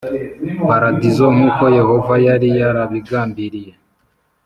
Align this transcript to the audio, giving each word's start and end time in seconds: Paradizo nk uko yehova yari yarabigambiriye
Paradizo 0.69 1.25
nk 1.35 1.41
uko 1.49 1.63
yehova 1.77 2.13
yari 2.25 2.49
yarabigambiriye 2.59 3.73